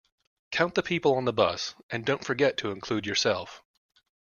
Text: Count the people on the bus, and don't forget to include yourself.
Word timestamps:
Count 0.49 0.73
the 0.73 0.81
people 0.81 1.13
on 1.13 1.25
the 1.25 1.31
bus, 1.31 1.75
and 1.91 2.03
don't 2.03 2.25
forget 2.25 2.57
to 2.57 2.71
include 2.71 3.05
yourself. 3.05 3.61